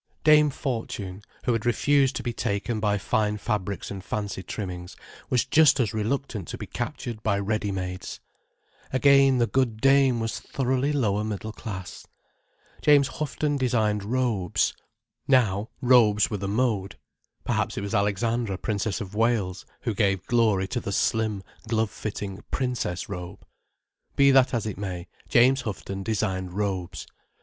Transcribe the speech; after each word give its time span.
Dame 0.23 0.49
Fortune, 0.49 1.21
who 1.43 1.53
had 1.53 1.63
refused 1.63 2.15
to 2.15 2.23
be 2.23 2.33
taken 2.33 2.79
by 2.79 2.97
fine 2.97 3.37
fabrics 3.37 3.91
and 3.91 4.03
fancy 4.03 4.41
trimmings, 4.41 4.95
was 5.29 5.45
just 5.45 5.79
as 5.79 5.93
reluctant 5.93 6.47
to 6.47 6.57
be 6.57 6.65
captured 6.65 7.21
by 7.21 7.37
ready 7.37 7.71
mades. 7.71 8.19
Again 8.91 9.37
the 9.37 9.45
good 9.45 9.79
dame 9.79 10.19
was 10.19 10.39
thoroughly 10.39 10.91
lower 10.91 11.23
middle 11.23 11.51
class. 11.51 12.07
James 12.81 13.09
Houghton 13.09 13.57
designed 13.57 14.03
"robes." 14.03 14.73
Now 15.27 15.69
Robes 15.83 16.31
were 16.31 16.37
the 16.37 16.47
mode. 16.47 16.97
Perhaps 17.43 17.77
it 17.77 17.81
was 17.81 17.93
Alexandra, 17.93 18.57
Princess 18.57 19.01
of 19.01 19.13
Wales, 19.13 19.67
who 19.81 19.93
gave 19.93 20.25
glory 20.25 20.67
to 20.69 20.79
the 20.79 20.91
slim, 20.91 21.43
glove 21.67 21.91
fitting 21.91 22.43
Princess 22.49 23.07
Robe. 23.07 23.45
Be 24.15 24.31
that 24.31 24.51
as 24.51 24.65
it 24.65 24.79
may, 24.79 25.05
James 25.29 25.61
Houghton 25.61 26.01
designed 26.01 26.53
robes. 26.53 27.05